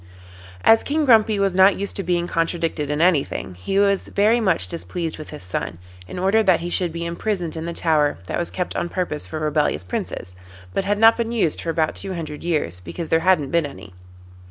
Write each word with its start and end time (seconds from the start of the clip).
As 0.63 0.81
King 0.81 1.05
Grumpy 1.05 1.37
was 1.39 1.53
not 1.53 1.79
used 1.79 1.95
to 1.97 2.01
being 2.01 2.25
contradicted 2.25 2.89
in 2.89 3.01
anything, 3.01 3.53
he 3.53 3.77
was 3.77 4.07
very 4.07 4.39
much 4.39 4.67
displeased 4.67 5.19
with 5.19 5.29
his 5.29 5.43
son, 5.43 5.77
and 6.07 6.19
ordered 6.19 6.47
that 6.47 6.61
he 6.61 6.69
should 6.71 6.91
be 6.91 7.05
imprisoned 7.05 7.55
in 7.55 7.65
the 7.65 7.71
tower 7.73 8.17
that 8.25 8.39
was 8.39 8.49
kept 8.49 8.75
on 8.75 8.89
purpose 8.89 9.27
for 9.27 9.39
rebellious 9.39 9.83
Princes, 9.83 10.35
but 10.73 10.85
had 10.85 10.97
not 10.97 11.17
been 11.17 11.31
used 11.31 11.61
for 11.61 11.69
about 11.69 11.93
two 11.93 12.15
hundred 12.15 12.43
years, 12.43 12.79
because 12.79 13.09
there 13.09 13.19
had 13.19 13.39
not 13.39 13.51
been 13.51 13.67
any. 13.67 13.93